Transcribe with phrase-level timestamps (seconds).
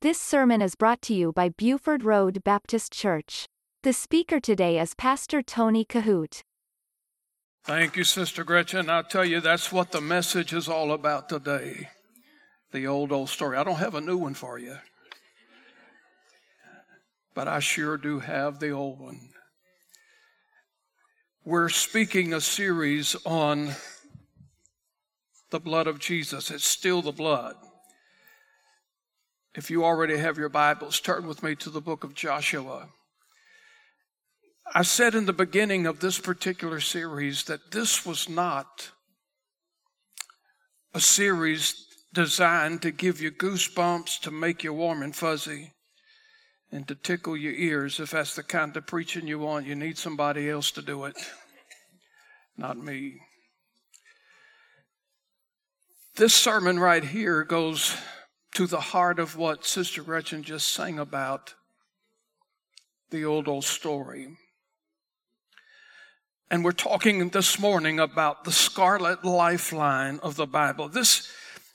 [0.00, 3.48] This sermon is brought to you by Buford Road Baptist Church.
[3.82, 6.42] The speaker today is Pastor Tony Kohout.
[7.64, 8.88] Thank you, Sister Gretchen.
[8.88, 11.88] I'll tell you, that's what the message is all about today.
[12.70, 13.56] The old, old story.
[13.56, 14.76] I don't have a new one for you,
[17.34, 19.30] but I sure do have the old one.
[21.44, 23.72] We're speaking a series on
[25.50, 26.52] the blood of Jesus.
[26.52, 27.56] It's still the blood.
[29.58, 32.90] If you already have your Bibles, turn with me to the book of Joshua.
[34.72, 38.92] I said in the beginning of this particular series that this was not
[40.94, 45.72] a series designed to give you goosebumps, to make you warm and fuzzy,
[46.70, 47.98] and to tickle your ears.
[47.98, 51.16] If that's the kind of preaching you want, you need somebody else to do it,
[52.56, 53.18] not me.
[56.14, 57.96] This sermon right here goes
[58.54, 61.54] to the heart of what Sister Gretchen just sang about
[63.10, 64.28] the old, old story.
[66.50, 70.88] And we're talking this morning about the scarlet lifeline of the Bible.
[70.88, 71.30] This,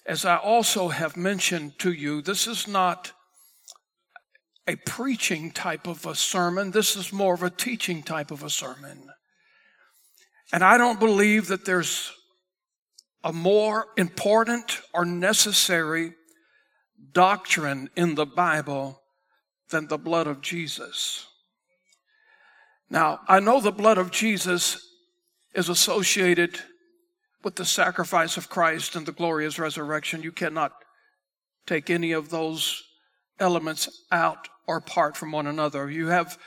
[0.05, 3.11] as I also have mentioned to you, this is not
[4.67, 6.71] a preaching type of a sermon.
[6.71, 9.09] This is more of a teaching type of a sermon.
[10.51, 12.11] And I don't believe that there's
[13.23, 16.13] a more important or necessary
[17.13, 19.01] doctrine in the Bible
[19.69, 21.27] than the blood of Jesus.
[22.89, 24.85] Now, I know the blood of Jesus
[25.55, 26.59] is associated
[27.43, 30.23] with the sacrifice of Christ and the glorious resurrection.
[30.23, 30.73] You cannot
[31.65, 32.83] take any of those
[33.39, 35.89] elements out or apart from one another.
[35.89, 36.37] You have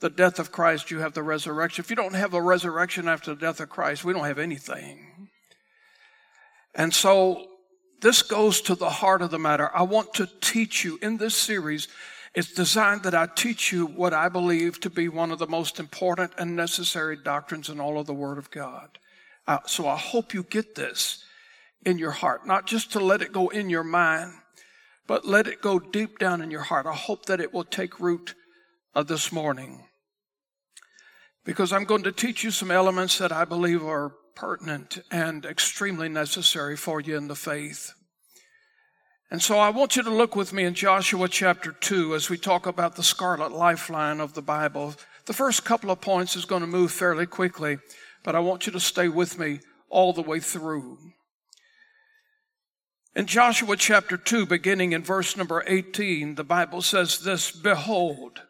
[0.00, 1.82] the death of Christ, you have the resurrection.
[1.82, 5.28] If you don't have a resurrection after the death of Christ, we don't have anything.
[6.74, 7.46] And so
[8.00, 9.70] this goes to the heart of the matter.
[9.74, 11.88] I want to teach you in this series.
[12.34, 15.80] It's designed that I teach you what I believe to be one of the most
[15.80, 18.98] important and necessary doctrines in all of the Word of God.
[19.46, 21.24] Uh, so I hope you get this
[21.84, 24.32] in your heart, not just to let it go in your mind,
[25.06, 26.84] but let it go deep down in your heart.
[26.84, 28.34] I hope that it will take root
[28.94, 29.84] uh, this morning.
[31.44, 36.08] Because I'm going to teach you some elements that I believe are pertinent and extremely
[36.08, 37.92] necessary for you in the faith.
[39.30, 42.38] And so I want you to look with me in Joshua chapter 2 as we
[42.38, 44.94] talk about the scarlet lifeline of the Bible.
[45.24, 47.78] The first couple of points is going to move fairly quickly,
[48.22, 49.58] but I want you to stay with me
[49.88, 50.98] all the way through.
[53.16, 58.42] In Joshua chapter 2, beginning in verse number 18, the Bible says this Behold,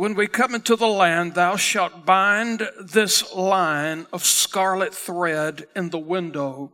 [0.00, 5.90] when we come into the land, thou shalt bind this line of scarlet thread in
[5.90, 6.72] the window,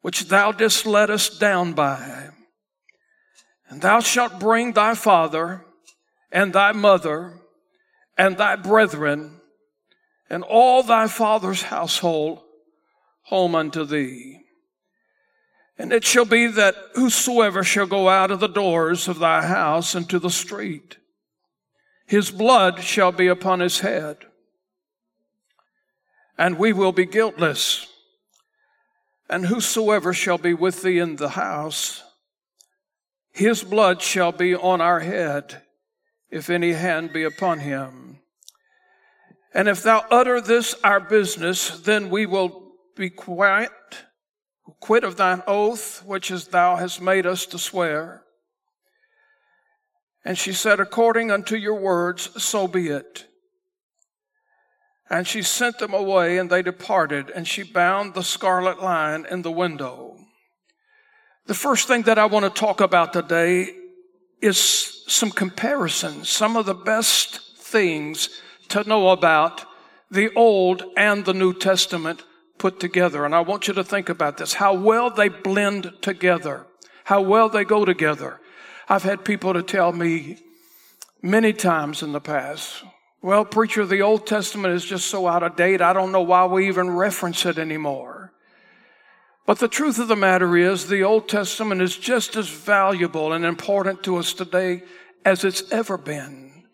[0.00, 2.30] which thou didst let us down by.
[3.68, 5.64] And thou shalt bring thy father
[6.32, 7.34] and thy mother
[8.16, 9.40] and thy brethren
[10.28, 12.40] and all thy father's household
[13.26, 14.40] home unto thee.
[15.78, 19.94] And it shall be that whosoever shall go out of the doors of thy house
[19.94, 20.96] into the street,
[22.08, 24.16] his blood shall be upon his head,
[26.38, 27.86] and we will be guiltless.
[29.28, 32.02] And whosoever shall be with thee in the house,
[33.30, 35.60] his blood shall be on our head,
[36.30, 38.20] if any hand be upon him.
[39.52, 43.70] And if thou utter this our business, then we will be quiet,
[44.80, 48.22] quit of thine oath, which is thou hast made us to swear.
[50.24, 53.26] And she said, According unto your words, so be it.
[55.10, 59.42] And she sent them away, and they departed, and she bound the scarlet line in
[59.42, 60.16] the window.
[61.46, 63.74] The first thing that I want to talk about today
[64.42, 68.28] is some comparisons, some of the best things
[68.68, 69.64] to know about
[70.10, 72.22] the Old and the New Testament
[72.58, 73.24] put together.
[73.24, 76.66] And I want you to think about this how well they blend together,
[77.04, 78.40] how well they go together.
[78.88, 80.38] I've had people to tell me
[81.20, 82.82] many times in the past,
[83.20, 86.46] well, preacher, the Old Testament is just so out of date, I don't know why
[86.46, 88.32] we even reference it anymore.
[89.44, 93.44] But the truth of the matter is, the Old Testament is just as valuable and
[93.44, 94.84] important to us today
[95.24, 96.64] as it's ever been.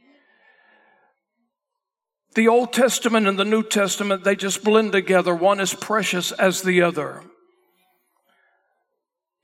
[2.34, 5.34] The Old Testament and the New Testament, they just blend together.
[5.34, 7.22] One is precious as the other.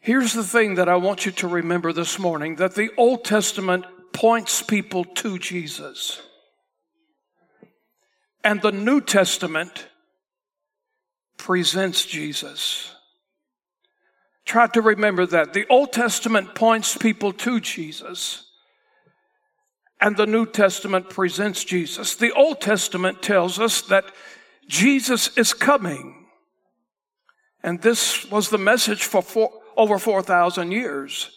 [0.00, 3.84] Here's the thing that I want you to remember this morning that the Old Testament
[4.12, 6.20] points people to Jesus.
[8.42, 9.86] And the New Testament
[11.36, 12.94] presents Jesus.
[14.46, 15.52] Try to remember that.
[15.52, 18.46] The Old Testament points people to Jesus,
[20.00, 22.16] and the New Testament presents Jesus.
[22.16, 24.06] The Old Testament tells us that
[24.66, 26.26] Jesus is coming.
[27.62, 31.30] And this was the message for four, over 4,000 years.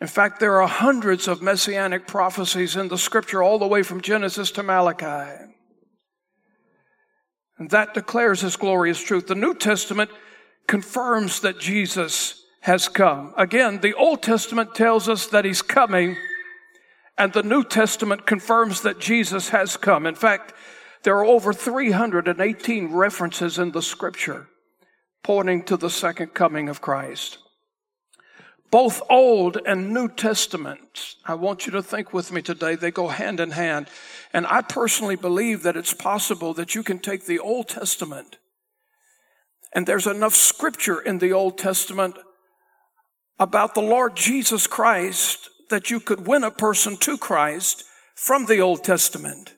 [0.00, 4.00] In fact, there are hundreds of messianic prophecies in the scripture, all the way from
[4.00, 5.44] Genesis to Malachi.
[7.58, 9.26] And that declares this glorious truth.
[9.26, 10.10] The New Testament
[10.68, 13.34] confirms that Jesus has come.
[13.36, 16.16] Again, the Old Testament tells us that he's coming,
[17.16, 20.06] and the New Testament confirms that Jesus has come.
[20.06, 20.52] In fact,
[21.02, 24.48] there are over 318 references in the scripture
[25.28, 27.36] pointing to the second coming of Christ.
[28.70, 33.08] Both Old and New Testaments, I want you to think with me today, they go
[33.08, 33.88] hand in hand.
[34.32, 38.38] And I personally believe that it's possible that you can take the Old Testament
[39.74, 42.16] and there's enough scripture in the Old Testament
[43.38, 47.84] about the Lord Jesus Christ that you could win a person to Christ
[48.14, 49.52] from the Old Testament.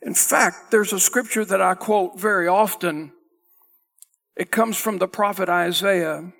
[0.00, 3.10] In fact, there's a scripture that I quote very often.
[4.36, 6.32] It comes from the prophet Isaiah.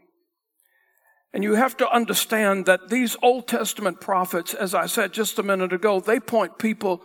[1.32, 5.42] And you have to understand that these Old Testament prophets, as I said just a
[5.42, 7.02] minute ago, they point people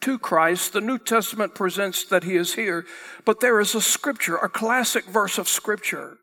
[0.00, 0.72] to Christ.
[0.72, 2.84] The New Testament presents that he is here,
[3.24, 6.18] but there is a scripture, a classic verse of scripture.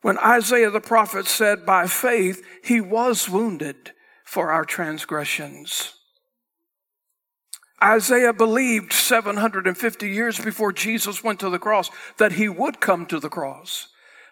[0.00, 3.92] When Isaiah the prophet said, by faith, he was wounded
[4.24, 5.97] for our transgressions.
[7.82, 13.20] Isaiah believed 750 years before Jesus went to the cross that he would come to
[13.20, 13.88] the cross,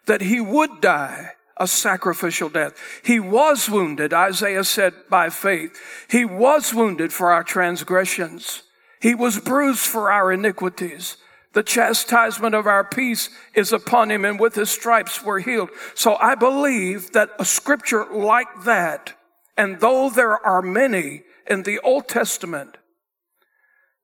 [0.07, 2.75] that he would die a sacrificial death.
[3.05, 5.79] He was wounded, Isaiah said, by faith.
[6.11, 8.63] He was wounded for our transgressions.
[9.01, 11.17] He was bruised for our iniquities.
[11.53, 15.71] The chastisement of our peace is upon him, and with his stripes we're healed.
[15.95, 19.15] So I believe that a scripture like that,
[19.57, 22.77] and though there are many in the Old Testament,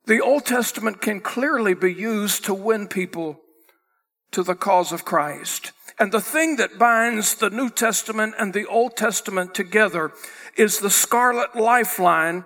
[0.06, 3.40] the Old Testament can clearly be used to win people
[4.32, 5.72] to the cause of Christ.
[5.98, 10.12] And the thing that binds the New Testament and the Old Testament together
[10.56, 12.44] is the scarlet lifeline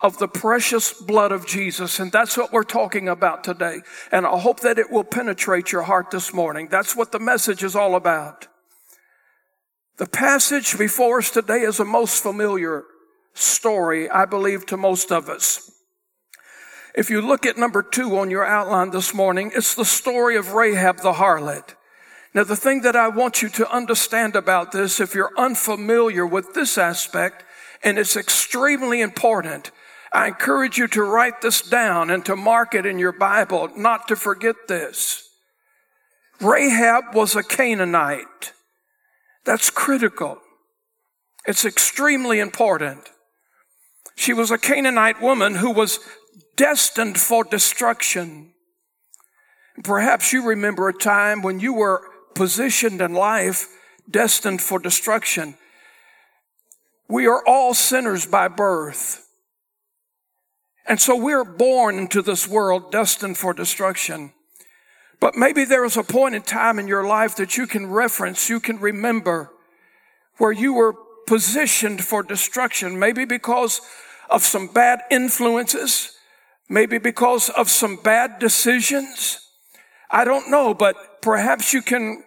[0.00, 1.98] of the precious blood of Jesus.
[1.98, 3.80] And that's what we're talking about today.
[4.12, 6.68] And I hope that it will penetrate your heart this morning.
[6.70, 8.46] That's what the message is all about.
[9.96, 12.84] The passage before us today is a most familiar
[13.34, 15.70] story, I believe, to most of us.
[16.98, 20.54] If you look at number two on your outline this morning, it's the story of
[20.54, 21.76] Rahab the harlot.
[22.34, 26.54] Now, the thing that I want you to understand about this, if you're unfamiliar with
[26.54, 27.44] this aspect,
[27.84, 29.70] and it's extremely important,
[30.12, 34.08] I encourage you to write this down and to mark it in your Bible, not
[34.08, 35.22] to forget this.
[36.40, 38.52] Rahab was a Canaanite.
[39.44, 40.40] That's critical.
[41.46, 43.08] It's extremely important.
[44.16, 46.00] She was a Canaanite woman who was
[46.58, 48.52] destined for destruction.
[49.82, 52.02] Perhaps you remember a time when you were
[52.34, 53.68] positioned in life
[54.10, 55.56] destined for destruction.
[57.08, 59.24] We are all sinners by birth.
[60.86, 64.32] And so we're born into this world destined for destruction.
[65.20, 68.48] But maybe there is a point in time in your life that you can reference,
[68.48, 69.50] you can remember
[70.38, 70.94] where you were
[71.26, 72.98] positioned for destruction.
[72.98, 73.80] Maybe because
[74.30, 76.17] of some bad influences,
[76.68, 79.40] maybe because of some bad decisions.
[80.10, 82.24] I don't know, but perhaps you can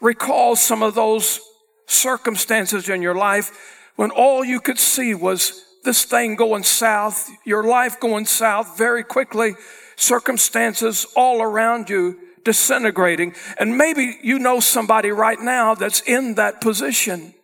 [0.00, 1.40] recall some of those
[1.86, 7.64] circumstances in your life when all you could see was this thing going south, your
[7.64, 9.54] life going south very quickly,
[9.96, 13.34] circumstances all around you disintegrating.
[13.58, 17.34] And maybe you know somebody right now that's in that position.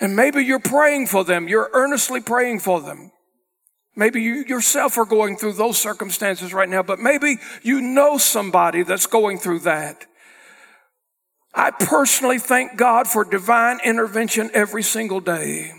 [0.00, 1.48] And maybe you're praying for them.
[1.48, 3.12] You're earnestly praying for them.
[3.96, 8.82] Maybe you yourself are going through those circumstances right now, but maybe you know somebody
[8.82, 10.06] that's going through that.
[11.54, 15.72] I personally thank God for divine intervention every single day.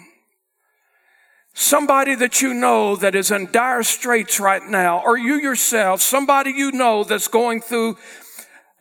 [1.53, 6.51] Somebody that you know that is in dire straits right now, or you yourself, somebody
[6.51, 7.98] you know that's going through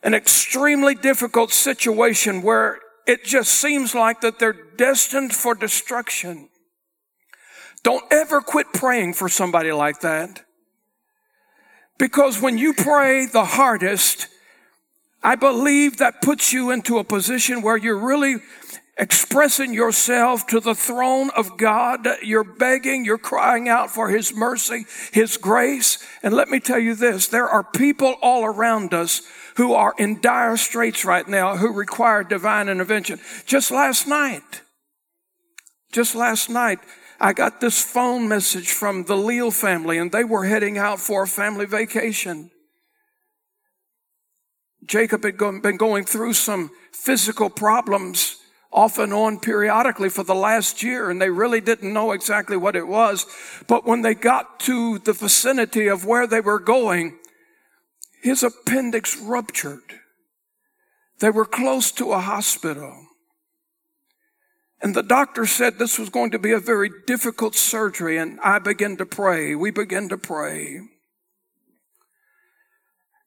[0.03, 6.49] an extremely difficult situation where it just seems like that they're destined for destruction.
[7.85, 10.41] Don't ever quit praying for somebody like that.
[11.99, 14.27] Because when you pray the hardest,
[15.21, 18.37] I believe that puts you into a position where you're really
[18.97, 22.07] expressing yourself to the throne of God.
[22.23, 26.03] You're begging, you're crying out for His mercy, His grace.
[26.23, 29.21] And let me tell you this, there are people all around us
[29.57, 33.19] who are in dire straits right now who require divine intervention.
[33.45, 34.63] Just last night,
[35.91, 36.79] just last night,
[37.19, 41.23] I got this phone message from the Leal family and they were heading out for
[41.23, 42.51] a family vacation.
[44.85, 48.37] Jacob had been going through some physical problems
[48.71, 52.75] off and on periodically for the last year and they really didn't know exactly what
[52.75, 53.25] it was.
[53.67, 57.17] But when they got to the vicinity of where they were going,
[58.21, 60.01] his appendix ruptured.
[61.19, 63.04] They were close to a hospital.
[64.85, 68.59] And the doctor said this was going to be a very difficult surgery and I
[68.59, 69.55] began to pray.
[69.55, 70.81] We began to pray.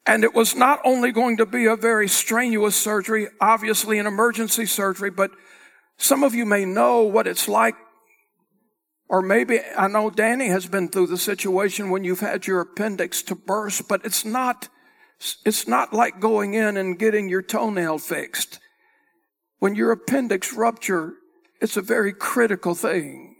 [0.06, 4.66] And it was not only going to be a very strenuous surgery, obviously an emergency
[4.66, 5.32] surgery, but
[5.96, 7.74] some of you may know what it's like.
[9.08, 13.20] Or maybe I know Danny has been through the situation when you've had your appendix
[13.24, 14.68] to burst, but it's not,
[15.44, 18.60] it's not like going in and getting your toenail fixed.
[19.58, 21.14] When your appendix rupture,
[21.60, 23.36] it's a very critical thing.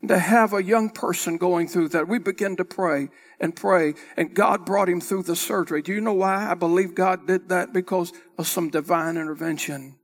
[0.00, 3.08] And to have a young person going through that, we begin to pray
[3.38, 5.82] and pray, and God brought him through the surgery.
[5.82, 7.72] Do you know why I believe God did that?
[7.72, 9.96] Because of some divine intervention.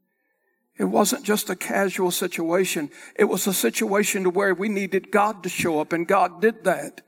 [0.78, 2.90] It wasn't just a casual situation.
[3.14, 6.64] It was a situation to where we needed God to show up, and God did
[6.64, 7.00] that.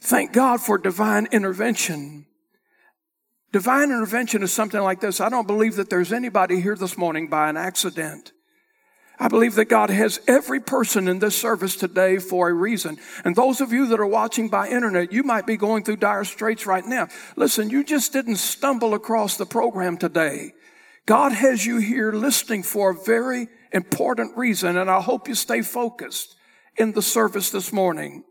[0.00, 2.26] Thank God for divine intervention.
[3.52, 5.20] Divine intervention is something like this.
[5.20, 8.32] I don't believe that there's anybody here this morning by an accident.
[9.20, 12.98] I believe that God has every person in this service today for a reason.
[13.24, 16.24] And those of you that are watching by internet, you might be going through dire
[16.24, 17.08] straits right now.
[17.34, 20.52] Listen, you just didn't stumble across the program today.
[21.04, 25.62] God has you here listening for a very important reason, and I hope you stay
[25.62, 26.36] focused
[26.76, 28.24] in the service this morning.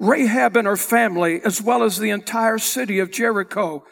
[0.00, 3.84] Rahab and her family, as well as the entire city of Jericho,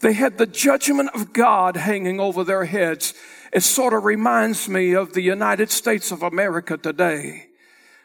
[0.00, 3.14] they had the judgment of God hanging over their heads.
[3.52, 7.46] It sort of reminds me of the United States of America today.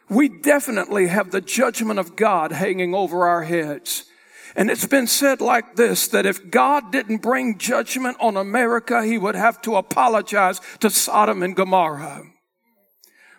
[0.10, 4.06] We definitely have the judgment of God hanging over our heads.
[4.56, 9.18] And it's been said like this, that if God didn't bring judgment on America, he
[9.18, 12.24] would have to apologize to Sodom and Gomorrah.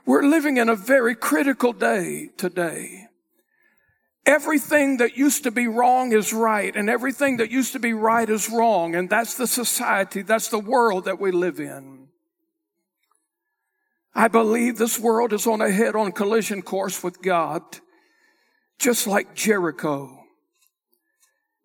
[0.05, 3.07] We're living in a very critical day today.
[4.27, 8.29] Everything that used to be wrong is right, and everything that used to be right
[8.29, 12.09] is wrong, and that's the society, that's the world that we live in.
[14.15, 17.63] I believe this world is on a head on collision course with God,
[18.79, 20.21] just like Jericho.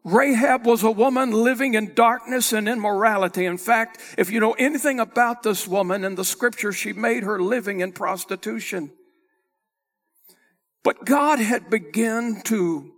[0.04, 3.46] Rahab was a woman living in darkness and immorality.
[3.46, 7.42] In fact, if you know anything about this woman in the scripture, she made her
[7.42, 8.92] living in prostitution.
[10.84, 12.92] But God had begun to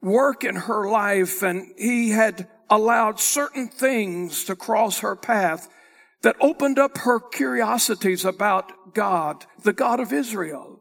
[0.00, 5.68] work in her life and he had allowed certain things to cross her path
[6.22, 10.80] that opened up her curiosities about God, the God of Israel.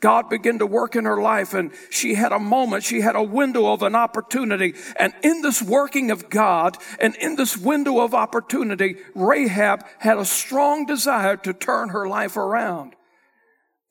[0.00, 3.22] God began to work in her life and she had a moment, she had a
[3.22, 4.74] window of an opportunity.
[4.96, 10.24] And in this working of God and in this window of opportunity, Rahab had a
[10.24, 12.94] strong desire to turn her life around.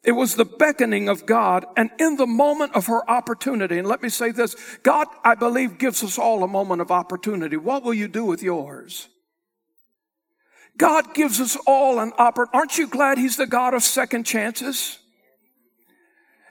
[0.09, 3.77] It was the beckoning of God and in the moment of her opportunity.
[3.77, 4.55] And let me say this.
[4.81, 7.57] God, I believe, gives us all a moment of opportunity.
[7.57, 9.07] What will you do with yours?
[10.79, 12.57] God gives us all an opportunity.
[12.57, 14.97] Aren't you glad He's the God of second chances?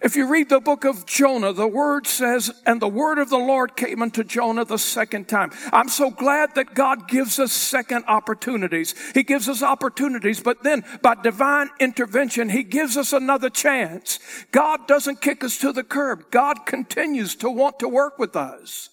[0.00, 3.38] If you read the book of Jonah, the word says, and the word of the
[3.38, 5.50] Lord came unto Jonah the second time.
[5.72, 8.94] I'm so glad that God gives us second opportunities.
[9.12, 14.20] He gives us opportunities, but then by divine intervention, He gives us another chance.
[14.52, 16.30] God doesn't kick us to the curb.
[16.30, 18.90] God continues to want to work with us.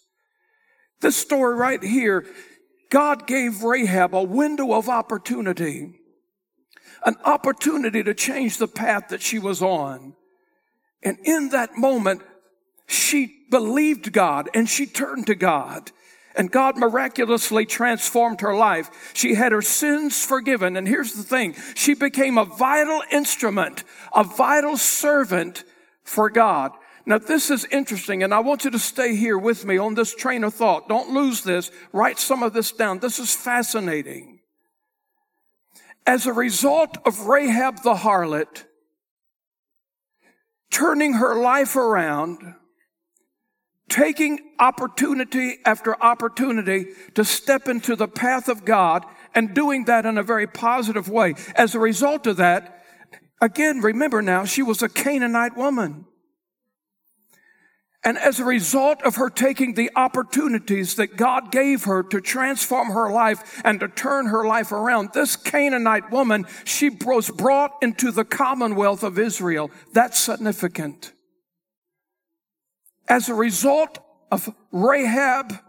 [1.02, 2.26] This story right here,
[2.90, 6.00] God gave Rahab a window of opportunity,
[7.06, 10.16] an opportunity to change the path that she was on.
[11.06, 12.24] And in that moment,
[12.88, 15.92] she believed God and she turned to God.
[16.36, 19.14] And God miraculously transformed her life.
[19.14, 20.76] She had her sins forgiven.
[20.76, 21.56] And here's the thing.
[21.76, 25.64] She became a vital instrument, a vital servant
[26.04, 26.74] for God.
[27.06, 30.16] Now this is interesting and I want you to stay here with me on this
[30.16, 30.90] train of thought.
[30.90, 31.72] Don't lose this.
[31.94, 33.00] Write some of this down.
[33.00, 34.40] This is fascinating.
[36.08, 38.66] As a result of Rahab the harlot,
[40.75, 42.53] turning her life around,
[43.88, 50.17] taking opportunity after opportunity to step into the path of God and doing that in
[50.17, 51.34] a very positive way.
[51.55, 52.84] As a result of that,
[53.41, 56.08] again, remember now, she was a Canaanite woman.
[58.06, 62.92] And as a result of her taking the opportunities that God gave her to transform
[62.92, 68.12] her life and to turn her life around, this Canaanite woman, she was brought into
[68.12, 69.72] the commonwealth of Israel.
[69.92, 71.14] That's significant.
[73.10, 73.98] As a result
[74.32, 75.60] of Rahab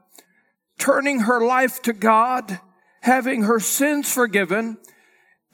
[0.78, 2.60] turning her life to God,
[3.00, 4.76] having her sins forgiven,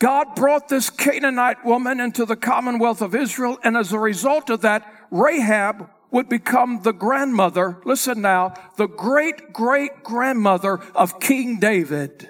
[0.00, 3.58] God brought this Canaanite woman into the commonwealth of Israel.
[3.62, 9.52] And as a result of that, Rahab would become the grandmother, listen now, the great
[9.52, 12.28] great grandmother of King David.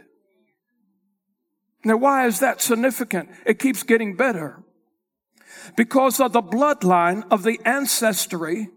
[1.85, 3.29] Now, why is that significant?
[3.45, 4.63] It keeps getting better.
[5.77, 8.69] Because of the bloodline of the ancestry,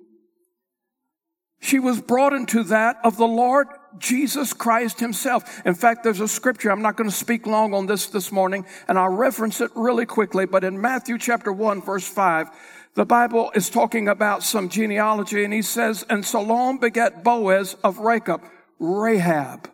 [1.59, 5.65] she was brought into that of the Lord Jesus Christ himself.
[5.65, 6.71] In fact, there's a scripture.
[6.71, 10.05] I'm not going to speak long on this this morning and I'll reference it really
[10.05, 12.49] quickly, but in Matthew chapter 1 verse 5,
[12.95, 17.97] the Bible is talking about some genealogy and he says, and Salome begat Boaz of
[17.97, 18.41] Rachab,
[18.79, 19.69] Rahab.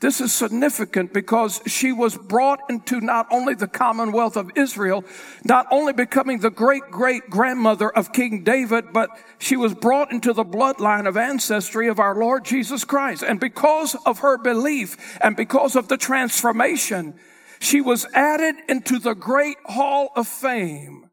[0.00, 5.04] This is significant because she was brought into not only the commonwealth of Israel,
[5.42, 10.34] not only becoming the great great grandmother of King David, but she was brought into
[10.34, 13.24] the bloodline of ancestry of our Lord Jesus Christ.
[13.26, 17.14] And because of her belief and because of the transformation,
[17.58, 21.05] she was added into the great hall of fame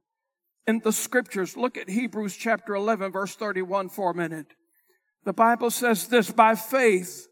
[0.67, 1.57] in the scriptures.
[1.57, 4.47] Look at Hebrews chapter 11, verse 31 for a minute.
[5.25, 7.27] The Bible says this, by faith,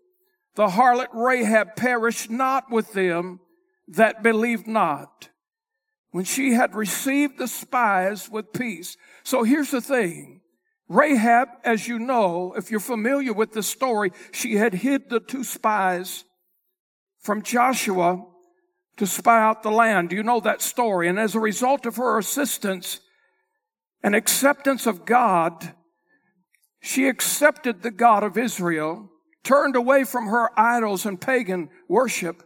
[0.56, 3.40] the harlot Rahab perished not with them
[3.88, 5.30] that believed not
[6.12, 8.98] when she had received the spies with peace.
[9.24, 10.42] So here's the thing.
[10.90, 15.46] Rahab, as you know, if you're familiar with the story, she had hid the two
[15.46, 16.26] spies
[17.22, 18.26] from Joshua
[18.98, 20.12] to spy out the land.
[20.12, 21.08] You know that story?
[21.08, 23.00] And as a result of her assistance,
[24.04, 25.74] and acceptance of God,
[26.80, 29.10] she accepted the God of Israel,
[29.44, 32.44] turned away from her idols and pagan worship.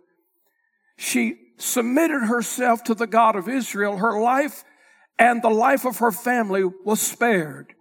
[0.98, 3.98] She submitted herself to the God of Israel.
[3.98, 4.64] Her life
[5.18, 7.74] and the life of her family was spared.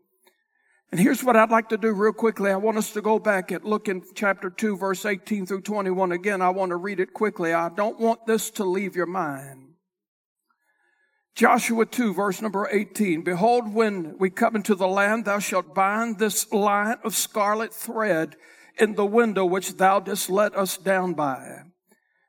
[0.93, 2.53] And here's what I'd like to do real quickly.
[2.53, 6.13] I want us to go back and look in chapter 2, verse 18 through 21.
[6.13, 7.53] Again, I want to read it quickly.
[7.53, 9.64] I don't want this to leave your mind.
[11.35, 13.23] Joshua 2 verse number 18.
[13.23, 18.37] Behold, when we come into the land, thou shalt bind this line of scarlet thread
[18.79, 21.63] in the window which thou didst let us down by.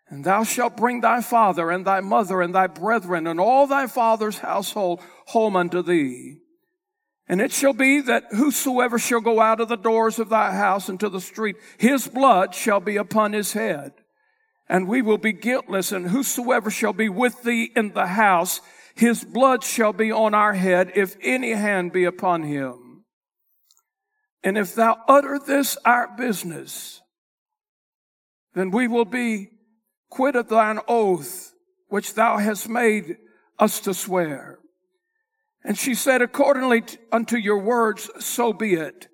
[0.10, 3.88] And thou shalt bring thy father and thy mother and thy brethren and all thy
[3.88, 6.38] father's household home unto thee.
[7.28, 10.90] And it shall be that whosoever shall go out of the doors of thy house
[10.90, 13.94] into the street, his blood shall be upon his head.
[14.70, 18.62] And we will be guiltless, and whosoever shall be with thee in the house,
[18.96, 23.04] his blood shall be on our head if any hand be upon him.
[24.44, 27.02] And if thou utter this our business,
[28.54, 29.50] then we will be
[30.10, 31.54] quit of thine oath
[31.88, 33.18] which thou hast made
[33.60, 34.60] us to swear.
[35.64, 39.08] And she said, accordingly unto your words, so be it.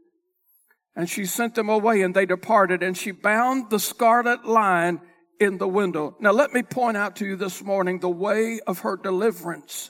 [0.96, 5.00] And she sent them away and they departed and she bound the scarlet line
[5.42, 6.16] in the window.
[6.20, 9.90] Now let me point out to you this morning the way of her deliverance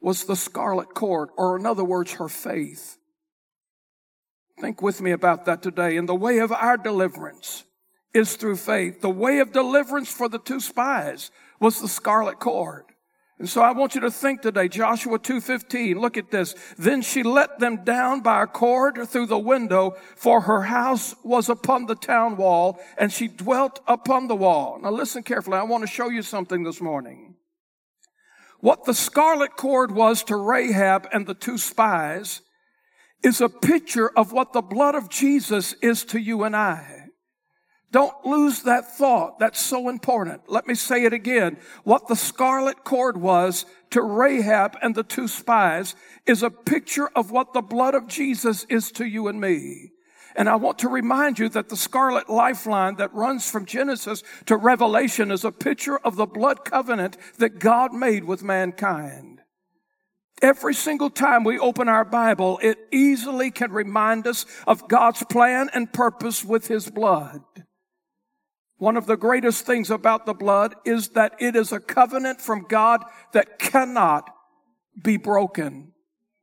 [0.00, 2.96] was the scarlet cord, or in other words, her faith.
[4.60, 5.96] Think with me about that today.
[5.96, 7.64] And the way of our deliverance
[8.14, 9.00] is through faith.
[9.00, 12.84] The way of deliverance for the two spies was the scarlet cord.
[13.40, 16.54] And so I want you to think today, Joshua 2.15, look at this.
[16.76, 21.48] Then she let them down by a cord through the window, for her house was
[21.48, 24.78] upon the town wall, and she dwelt upon the wall.
[24.82, 25.56] Now listen carefully.
[25.56, 27.36] I want to show you something this morning.
[28.58, 32.42] What the scarlet cord was to Rahab and the two spies
[33.24, 36.99] is a picture of what the blood of Jesus is to you and I.
[37.92, 39.40] Don't lose that thought.
[39.40, 40.42] That's so important.
[40.48, 41.58] Let me say it again.
[41.82, 47.32] What the scarlet cord was to Rahab and the two spies is a picture of
[47.32, 49.90] what the blood of Jesus is to you and me.
[50.36, 54.56] And I want to remind you that the scarlet lifeline that runs from Genesis to
[54.56, 59.40] Revelation is a picture of the blood covenant that God made with mankind.
[60.40, 65.68] Every single time we open our Bible, it easily can remind us of God's plan
[65.74, 67.42] and purpose with His blood.
[68.80, 72.64] One of the greatest things about the blood is that it is a covenant from
[72.66, 74.30] God that cannot
[75.04, 75.92] be broken.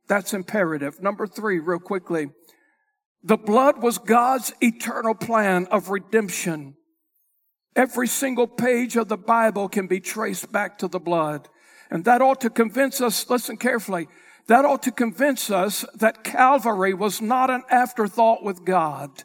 [0.06, 1.02] That's imperative.
[1.02, 2.30] Number three, real quickly.
[3.24, 6.76] The blood was God's eternal plan of redemption.
[7.74, 11.48] Every single page of the Bible can be traced back to the blood.
[11.90, 14.06] And that ought to convince us, listen carefully,
[14.48, 19.24] That ought to convince us that Calvary was not an afterthought with God.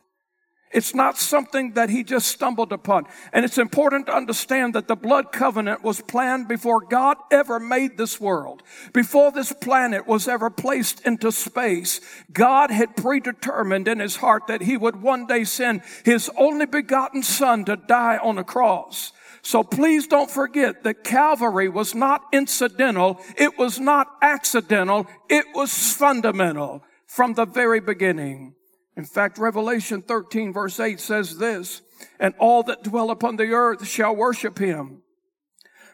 [0.73, 3.05] It's not something that he just stumbled upon.
[3.31, 7.97] And it's important to understand that the blood covenant was planned before God ever made
[7.97, 8.63] this world.
[8.91, 14.61] Before this planet was ever placed into space, God had predetermined in his heart that
[14.61, 19.13] he would one day send his only begotten son to die on a cross.
[19.43, 23.19] So please don't forget that Calvary was not incidental.
[23.37, 25.05] It was not accidental.
[25.29, 28.55] It was fundamental from the very beginning.
[28.95, 31.81] In fact, Revelation 13 verse 8 says this,
[32.19, 35.01] and all that dwell upon the earth shall worship him.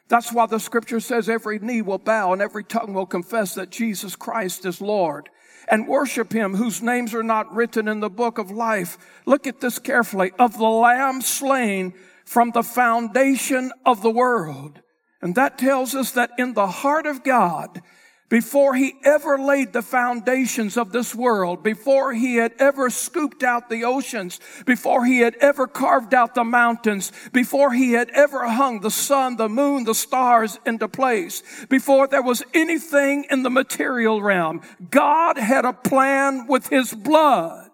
[0.08, 3.70] That's why the scripture says every knee will bow and every tongue will confess that
[3.70, 5.30] Jesus Christ is Lord
[5.70, 8.98] and worship him whose names are not written in the book of life.
[9.26, 10.32] Look at this carefully.
[10.40, 11.94] Of the lamb slain
[12.26, 14.82] from the foundation of the world.
[15.22, 17.82] And that tells us that in the heart of God,
[18.30, 23.70] before he ever laid the foundations of this world, before he had ever scooped out
[23.70, 28.82] the oceans, before he had ever carved out the mountains, before he had ever hung
[28.82, 34.22] the sun, the moon, the stars into place, before there was anything in the material
[34.22, 34.62] realm,
[34.92, 37.72] God had a plan with his blood.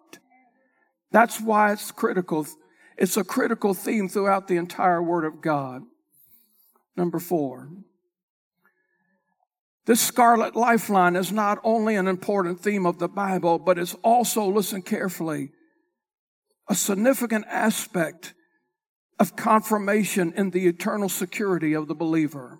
[1.12, 2.48] That's why it's critical.
[2.98, 5.84] It's a critical theme throughout the entire Word of God.
[6.96, 7.70] Number four.
[9.86, 14.46] This scarlet lifeline is not only an important theme of the Bible, but it's also,
[14.46, 15.52] listen carefully,
[16.68, 18.34] a significant aspect
[19.20, 22.58] of confirmation in the eternal security of the believer.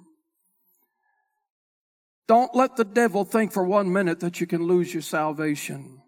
[2.28, 6.02] Don't let the devil think for one minute that you can lose your salvation.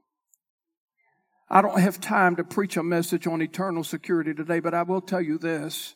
[1.49, 5.01] I don't have time to preach a message on eternal security today, but I will
[5.01, 5.95] tell you this.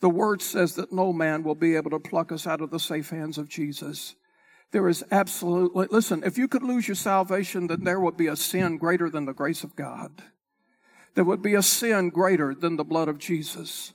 [0.00, 2.80] The word says that no man will be able to pluck us out of the
[2.80, 4.14] safe hands of Jesus.
[4.76, 8.36] There is absolutely, listen, if you could lose your salvation, then there would be a
[8.36, 10.22] sin greater than the grace of God.
[11.14, 13.94] There would be a sin greater than the blood of Jesus.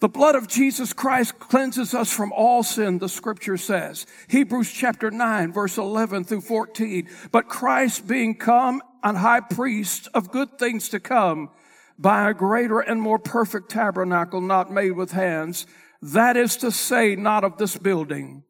[0.00, 4.06] The blood of Jesus Christ cleanses us from all sin, the scripture says.
[4.26, 7.08] Hebrews chapter 9, verse 11 through 14.
[7.30, 11.48] But Christ being come and high priest of good things to come
[11.96, 15.64] by a greater and more perfect tabernacle not made with hands,
[16.02, 18.42] that is to say, not of this building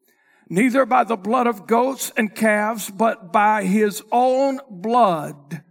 [0.51, 5.63] neither by the blood of goats and calves, but by his own blood.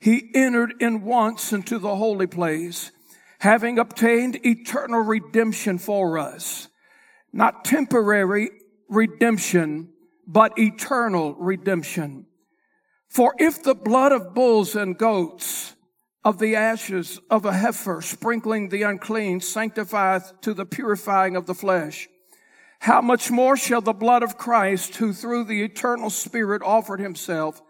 [0.00, 2.90] He entered in once into the holy place,
[3.38, 6.66] having obtained eternal redemption for us.
[7.32, 8.50] Not temporary
[8.88, 9.90] redemption,
[10.26, 12.26] but eternal redemption.
[13.08, 15.76] For if the blood of bulls and goats,
[16.24, 21.54] of the ashes of a heifer, sprinkling the unclean, sanctifieth to the purifying of the
[21.54, 22.08] flesh,
[22.84, 27.62] how much more shall the blood of Christ, who through the eternal Spirit offered himself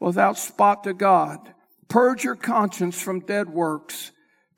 [0.00, 1.52] without spot to God,
[1.86, 4.10] purge your conscience from dead works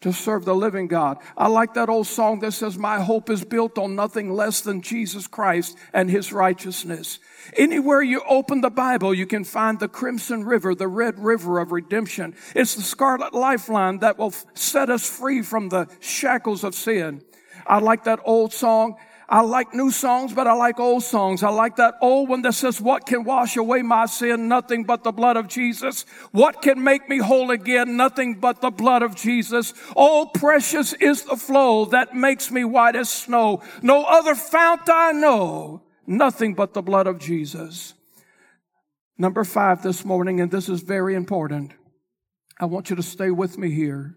[0.02, 1.18] to serve the living God.
[1.36, 4.80] I like that old song that says, My hope is built on nothing less than
[4.80, 7.18] Jesus Christ and his righteousness.
[7.56, 11.72] Anywhere you open the Bible, you can find the crimson river, the red river of
[11.72, 12.36] redemption.
[12.54, 17.22] It's the scarlet lifeline that will set us free from the shackles of sin.
[17.66, 18.96] I like that old song.
[19.28, 21.42] I like new songs, but I like old songs.
[21.42, 24.46] I like that old one that says, what can wash away my sin?
[24.46, 26.02] Nothing but the blood of Jesus.
[26.30, 27.96] What can make me whole again?
[27.96, 29.74] Nothing but the blood of Jesus.
[29.96, 33.62] Oh, precious is the flow that makes me white as snow.
[33.82, 35.82] No other fount I know.
[36.06, 37.94] Nothing but the blood of Jesus.
[39.18, 41.72] Number five this morning, and this is very important.
[42.60, 44.14] I want you to stay with me here.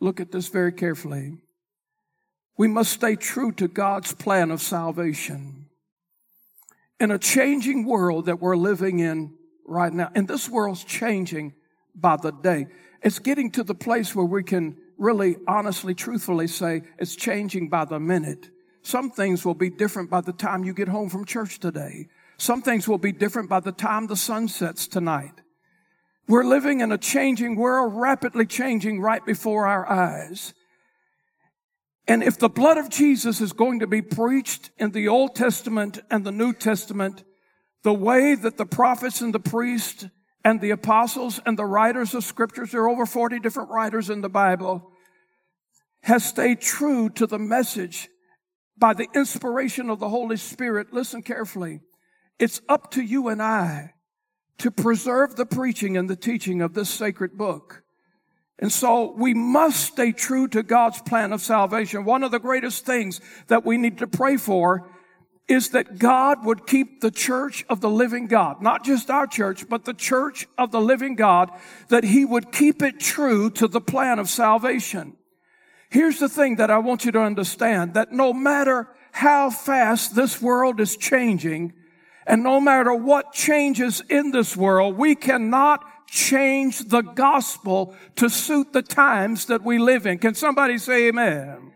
[0.00, 1.38] Look at this very carefully.
[2.56, 5.66] We must stay true to God's plan of salvation.
[7.00, 9.34] In a changing world that we're living in
[9.66, 11.54] right now, and this world's changing
[11.94, 12.66] by the day.
[13.02, 17.84] It's getting to the place where we can really honestly, truthfully say it's changing by
[17.84, 18.50] the minute.
[18.82, 22.08] Some things will be different by the time you get home from church today.
[22.36, 25.40] Some things will be different by the time the sun sets tonight.
[26.26, 30.54] We're living in a changing world, rapidly changing right before our eyes.
[32.06, 36.00] And if the blood of Jesus is going to be preached in the Old Testament
[36.10, 37.24] and the New Testament,
[37.82, 40.06] the way that the prophets and the priests
[40.44, 44.20] and the apostles and the writers of scriptures, there are over 40 different writers in
[44.20, 44.90] the Bible,
[46.02, 48.08] has stayed true to the message
[48.76, 50.92] by the inspiration of the Holy Spirit.
[50.92, 51.80] Listen carefully.
[52.38, 53.94] It's up to you and I
[54.58, 57.83] to preserve the preaching and the teaching of this sacred book.
[58.58, 62.04] And so we must stay true to God's plan of salvation.
[62.04, 64.88] One of the greatest things that we need to pray for
[65.46, 69.68] is that God would keep the church of the living God, not just our church,
[69.68, 71.50] but the church of the living God,
[71.88, 75.16] that he would keep it true to the plan of salvation.
[75.90, 80.40] Here's the thing that I want you to understand, that no matter how fast this
[80.40, 81.74] world is changing,
[82.26, 88.72] and no matter what changes in this world, we cannot change the gospel to suit
[88.72, 90.18] the times that we live in.
[90.18, 91.72] Can somebody say amen?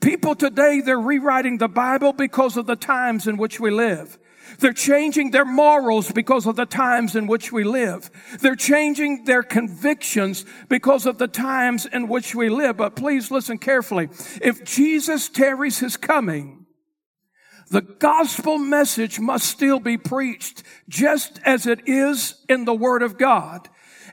[0.00, 4.18] People today, they're rewriting the Bible because of the times in which we live.
[4.58, 8.10] They're changing their morals because of the times in which we live.
[8.40, 12.76] They're changing their convictions because of the times in which we live.
[12.76, 14.08] But please listen carefully.
[14.40, 16.61] If Jesus tarries his coming,
[17.72, 23.16] the gospel message must still be preached just as it is in the Word of
[23.16, 23.66] God.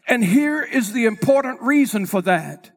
[0.07, 2.71] And here is the important reason for that.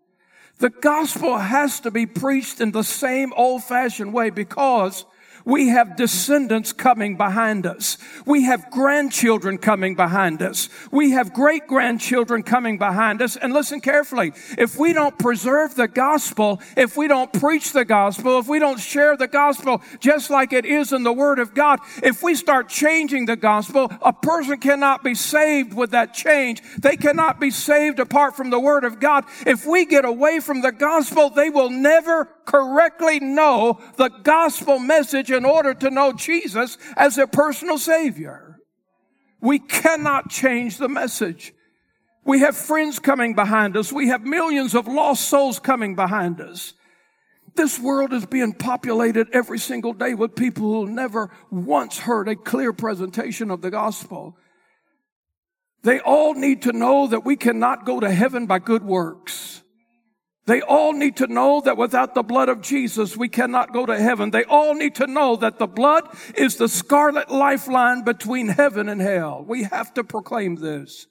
[0.59, 5.05] The gospel has to be preached in the same old fashioned way because
[5.45, 7.99] we have descendants coming behind us.
[8.27, 10.69] We have grandchildren coming behind us.
[10.91, 13.37] We have great grandchildren coming behind us.
[13.37, 14.33] And listen carefully.
[14.59, 18.81] If we don't preserve the gospel, if we don't preach the gospel, if we don't
[18.81, 22.69] share the gospel just like it is in the word of God, if we start
[22.69, 26.63] changing the gospel, a person cannot be saved with that change.
[26.79, 29.25] They cannot be saved apart from the word of God.
[29.47, 35.31] If we get away from the gospel, they will never correctly know the gospel message
[35.31, 38.59] in order to know Jesus as their personal Savior.
[39.41, 41.53] We cannot change the message.
[42.25, 43.93] We have friends coming behind us.
[43.93, 46.75] We have millions of lost souls coming behind us.
[47.55, 52.37] This world is being populated every single day with people who never once heard a
[52.37, 54.37] clear presentation of the gospel.
[55.83, 59.62] They all need to know that we cannot go to heaven by good works.
[60.47, 63.97] They all need to know that without the blood of Jesus, we cannot go to
[63.97, 64.31] heaven.
[64.31, 66.05] They all need to know that the blood
[66.37, 69.45] is the scarlet lifeline between heaven and hell.
[69.47, 71.07] We have to proclaim this.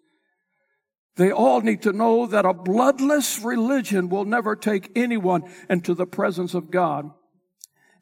[1.15, 6.05] They all need to know that a bloodless religion will never take anyone into the
[6.05, 7.11] presence of God.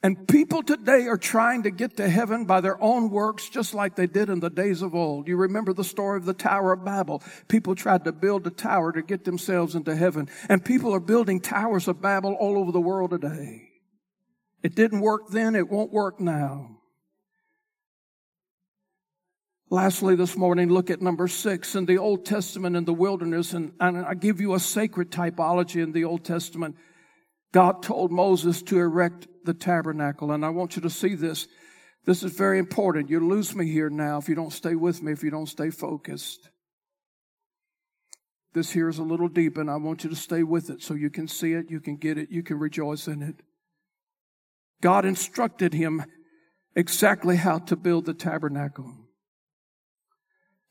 [0.01, 3.95] And people today are trying to get to heaven by their own works, just like
[3.95, 5.27] they did in the days of old.
[5.27, 7.21] You remember the story of the Tower of Babel.
[7.49, 10.29] People tried to build a tower to get themselves into heaven.
[10.47, 13.69] And people are building towers of Babel all over the world today.
[14.63, 16.77] It didn't work then, it won't work now.
[19.69, 23.53] Lastly, this morning, look at number six in the Old Testament in the wilderness.
[23.53, 26.75] And, and I give you a sacred typology in the Old Testament.
[27.51, 30.31] God told Moses to erect the tabernacle.
[30.31, 31.47] And I want you to see this.
[32.05, 33.09] This is very important.
[33.09, 35.69] You lose me here now if you don't stay with me, if you don't stay
[35.69, 36.49] focused.
[38.53, 40.95] This here is a little deep, and I want you to stay with it so
[40.95, 43.35] you can see it, you can get it, you can rejoice in it.
[44.81, 46.03] God instructed him
[46.75, 48.95] exactly how to build the tabernacle.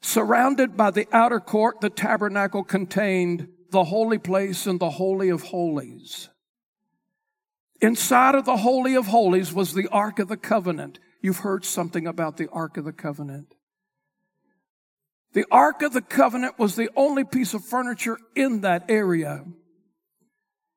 [0.00, 5.42] Surrounded by the outer court, the tabernacle contained the holy place and the holy of
[5.42, 6.30] holies.
[7.80, 10.98] Inside of the Holy of Holies was the Ark of the Covenant.
[11.22, 13.54] You've heard something about the Ark of the Covenant.
[15.32, 19.44] The Ark of the Covenant was the only piece of furniture in that area.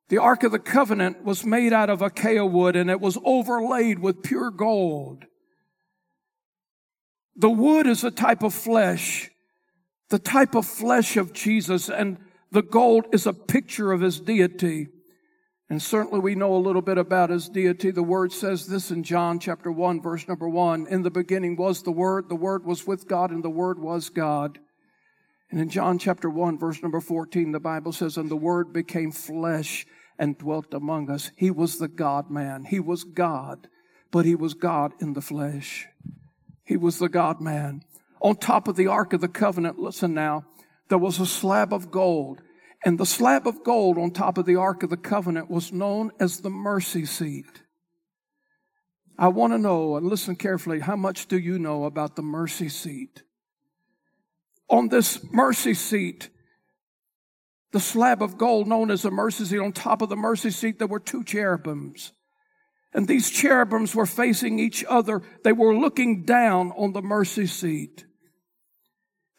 [0.09, 3.99] The Ark of the Covenant was made out of acacia wood and it was overlaid
[3.99, 5.25] with pure gold.
[7.35, 9.31] The wood is a type of flesh,
[10.09, 12.17] the type of flesh of Jesus, and
[12.51, 14.89] the gold is a picture of his deity.
[15.71, 17.91] And certainly we know a little bit about his deity.
[17.91, 20.87] The word says this in John chapter 1, verse number 1.
[20.87, 24.09] In the beginning was the word, the word was with God, and the word was
[24.09, 24.59] God.
[25.49, 29.13] And in John chapter 1, verse number 14, the Bible says, And the word became
[29.13, 29.87] flesh
[30.19, 31.31] and dwelt among us.
[31.37, 32.65] He was the God man.
[32.65, 33.69] He was God,
[34.11, 35.87] but he was God in the flesh.
[36.65, 37.85] He was the God man.
[38.19, 40.43] On top of the Ark of the Covenant, listen now,
[40.89, 42.41] there was a slab of gold
[42.83, 46.11] and the slab of gold on top of the Ark of the Covenant was known
[46.19, 47.63] as the mercy seat.
[49.17, 52.69] I want to know, and listen carefully, how much do you know about the mercy
[52.69, 53.21] seat?
[54.67, 56.29] On this mercy seat,
[57.71, 60.79] the slab of gold known as the mercy seat, on top of the mercy seat,
[60.79, 62.13] there were two cherubims.
[62.93, 65.21] And these cherubims were facing each other.
[65.43, 68.05] They were looking down on the mercy seat.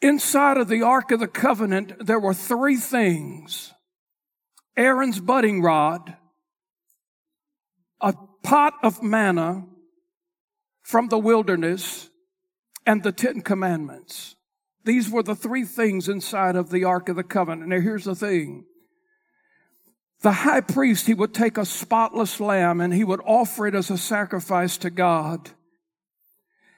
[0.03, 3.73] Inside of the Ark of the Covenant, there were three things
[4.77, 6.17] Aaron's budding rod,
[8.01, 8.13] a
[8.43, 9.65] pot of manna
[10.83, 12.11] from the wilderness,
[12.85, 14.35] and the Ten Commandments.
[14.85, 17.69] These were the three things inside of the Ark of the Covenant.
[17.69, 18.65] Now, here's the thing
[20.23, 23.91] the high priest, he would take a spotless lamb and he would offer it as
[23.91, 25.51] a sacrifice to God.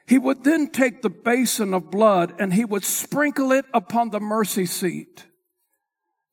[0.07, 4.21] He would then take the basin of blood and he would sprinkle it upon the
[4.21, 5.27] mercy seat.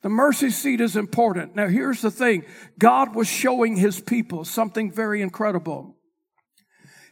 [0.01, 1.55] The mercy seat is important.
[1.55, 2.43] Now here's the thing.
[2.77, 5.95] God was showing his people something very incredible.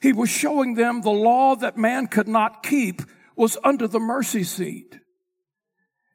[0.01, 3.01] He was showing them the law that man could not keep
[3.35, 4.99] was under the mercy seat.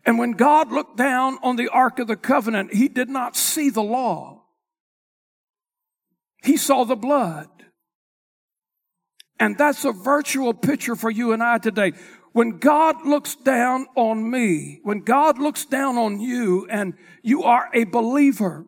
[0.04, 3.70] And when God looked down on the Ark of the Covenant, he did not see
[3.70, 4.44] the law.
[6.42, 7.48] He saw the blood.
[9.38, 11.92] And that's a virtual picture for you and I today.
[12.32, 17.68] When God looks down on me, when God looks down on you and you are
[17.72, 18.66] a believer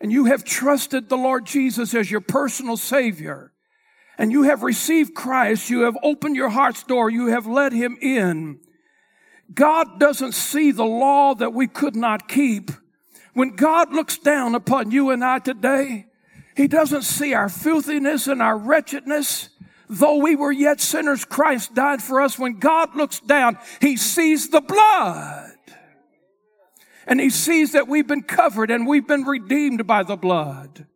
[0.00, 3.52] and you have trusted the Lord Jesus as your personal savior
[4.18, 7.96] and you have received Christ, you have opened your heart's door, you have let him
[8.00, 8.60] in.
[9.52, 12.70] God doesn't see the law that we could not keep.
[13.34, 16.06] When God looks down upon you and I today,
[16.56, 19.48] he doesn't see our filthiness and our wretchedness.
[19.92, 22.38] Though we were yet sinners, Christ died for us.
[22.38, 25.52] When God looks down, He sees the blood.
[27.06, 30.86] And He sees that we've been covered and we've been redeemed by the blood.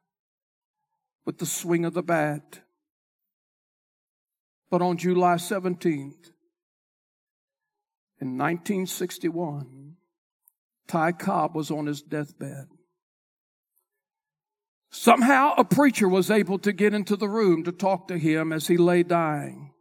[1.24, 2.60] with the swing of the bat.
[4.70, 6.30] But on July 17th,
[8.20, 9.96] in 1961,
[10.86, 12.66] Ty Cobb was on his deathbed.
[14.90, 18.66] Somehow a preacher was able to get into the room to talk to him as
[18.66, 19.72] he lay dying.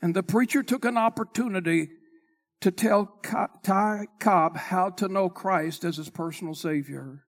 [0.00, 1.90] And the preacher took an opportunity
[2.60, 3.20] to tell
[3.62, 7.24] Ty Cobb how to know Christ as his personal Savior.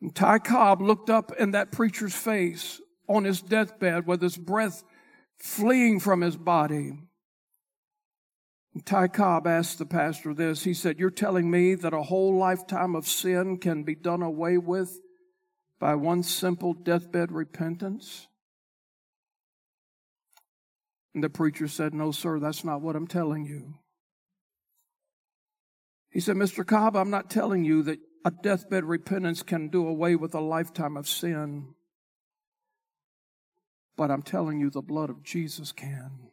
[0.00, 4.82] And Ty Cobb looked up in that preacher's face on his deathbed with his breath
[5.38, 6.92] fleeing from his body.
[8.72, 10.64] And Ty Cobb asked the pastor this.
[10.64, 14.58] He said, You're telling me that a whole lifetime of sin can be done away
[14.58, 15.00] with
[15.78, 18.28] by one simple deathbed repentance?
[21.14, 23.74] And the preacher said, No, sir, that's not what I'm telling you.
[26.10, 26.66] He said, Mr.
[26.66, 30.96] Cobb, I'm not telling you that a deathbed repentance can do away with a lifetime
[30.96, 31.74] of sin.
[33.96, 36.30] But I'm telling you, the blood of Jesus can.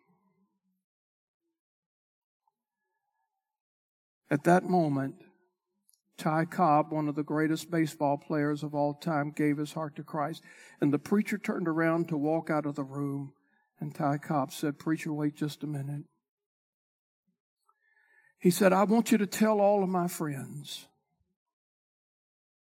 [4.29, 5.15] At that moment,
[6.17, 10.03] Ty Cobb, one of the greatest baseball players of all time, gave his heart to
[10.03, 10.43] Christ.
[10.81, 13.33] And the preacher turned around to walk out of the room.
[13.79, 16.03] And Ty Cobb said, Preacher, wait just a minute.
[18.39, 20.87] He said, I want you to tell all of my friends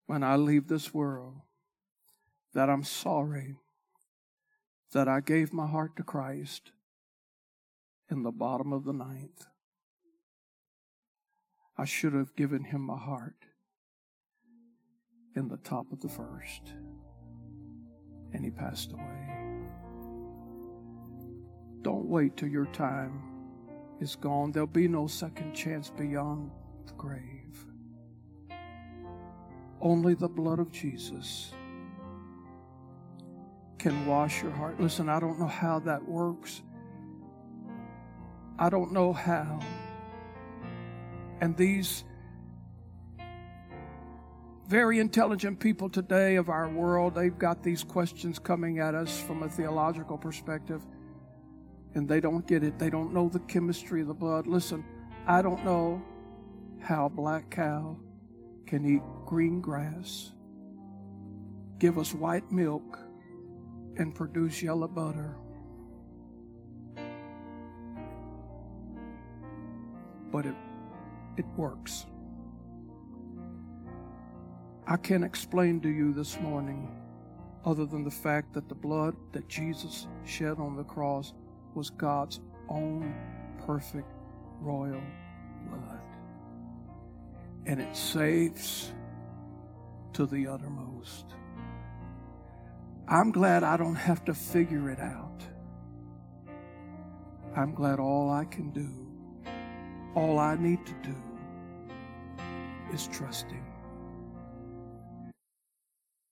[0.07, 1.35] when I leave this world
[2.53, 3.55] that I'm sorry
[4.93, 6.71] that I gave my heart to Christ
[8.09, 9.45] in the bottom of the ninth.
[11.77, 13.35] I should have given him my heart
[15.35, 16.73] in the top of the first.
[18.33, 19.37] And he passed away.
[21.83, 23.21] Don't wait till your time
[24.01, 24.51] is gone.
[24.51, 26.49] There'll be no second chance beyond
[26.87, 27.36] the grave.
[29.81, 31.53] Only the blood of Jesus
[33.77, 34.79] can wash your heart.
[34.79, 36.61] Listen, I don't know how that works.
[38.57, 39.59] I don't know how.
[41.41, 42.03] And these
[44.67, 49.43] very intelligent people today of our world, they've got these questions coming at us from
[49.43, 50.81] a theological perspective,
[51.93, 52.79] and they don't get it.
[52.79, 54.47] They don't know the chemistry of the blood.
[54.47, 54.83] Listen,
[55.27, 56.01] I don't know
[56.81, 57.97] how a black cow
[58.65, 60.31] can eat green grass,
[61.77, 62.97] give us white milk,
[63.97, 65.35] and produce yellow butter.
[70.31, 70.55] but it,
[71.37, 72.05] it works.
[74.85, 76.91] I can't explain to you this morning,
[77.65, 81.33] other than the fact that the blood that Jesus shed on the cross
[81.73, 83.13] was God's own
[83.65, 84.11] perfect
[84.61, 85.01] royal
[85.69, 85.99] blood.
[87.65, 88.93] And it saves
[90.17, 91.35] to the uttermost.
[93.07, 95.43] I'm glad I don't have to figure it out.
[97.55, 98.89] I'm glad all I can do,
[100.15, 101.13] all I need to do,
[102.91, 103.63] is trusting.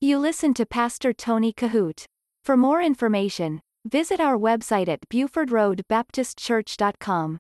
[0.02, 2.06] You listen to Pastor Tony Kohout.
[2.44, 7.38] For more information, visit our website at BufordRoadBaptistChurch.com.